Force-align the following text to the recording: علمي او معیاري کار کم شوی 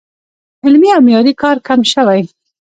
علمي 0.65 0.89
او 0.95 1.01
معیاري 1.05 1.33
کار 1.41 1.57
کم 1.67 1.79
شوی 1.91 2.21